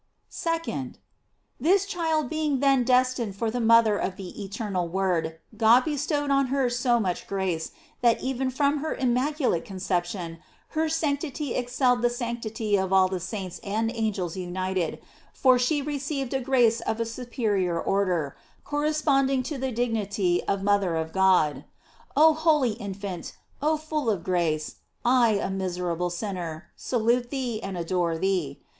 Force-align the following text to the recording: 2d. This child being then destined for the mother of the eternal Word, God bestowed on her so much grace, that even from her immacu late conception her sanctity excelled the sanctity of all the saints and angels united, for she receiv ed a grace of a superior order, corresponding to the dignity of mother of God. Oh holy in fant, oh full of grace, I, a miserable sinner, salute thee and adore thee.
2d. 0.31 0.95
This 1.59 1.85
child 1.85 2.27
being 2.27 2.59
then 2.59 2.83
destined 2.83 3.35
for 3.35 3.51
the 3.51 3.59
mother 3.59 3.99
of 3.99 4.15
the 4.15 4.43
eternal 4.43 4.87
Word, 4.87 5.37
God 5.55 5.85
bestowed 5.85 6.31
on 6.31 6.47
her 6.47 6.71
so 6.71 6.99
much 6.99 7.27
grace, 7.27 7.71
that 8.01 8.19
even 8.19 8.49
from 8.49 8.79
her 8.79 8.95
immacu 8.95 9.51
late 9.51 9.63
conception 9.63 10.39
her 10.69 10.89
sanctity 10.89 11.53
excelled 11.53 12.01
the 12.01 12.09
sanctity 12.09 12.75
of 12.77 12.91
all 12.91 13.09
the 13.09 13.19
saints 13.19 13.59
and 13.63 13.91
angels 13.93 14.35
united, 14.35 14.99
for 15.33 15.59
she 15.59 15.83
receiv 15.83 16.33
ed 16.33 16.33
a 16.33 16.39
grace 16.41 16.81
of 16.81 16.99
a 16.99 17.05
superior 17.05 17.79
order, 17.79 18.35
corresponding 18.63 19.43
to 19.43 19.59
the 19.59 19.71
dignity 19.71 20.43
of 20.47 20.63
mother 20.63 20.95
of 20.95 21.13
God. 21.13 21.63
Oh 22.17 22.33
holy 22.33 22.71
in 22.71 22.95
fant, 22.95 23.33
oh 23.61 23.77
full 23.77 24.09
of 24.09 24.23
grace, 24.23 24.77
I, 25.05 25.33
a 25.33 25.51
miserable 25.51 26.09
sinner, 26.09 26.71
salute 26.75 27.29
thee 27.29 27.61
and 27.61 27.77
adore 27.77 28.17
thee. 28.17 28.63